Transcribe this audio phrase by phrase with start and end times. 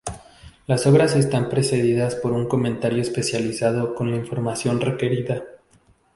[0.65, 5.43] Las obras están precedidas por un comentario especializado con la información requerida.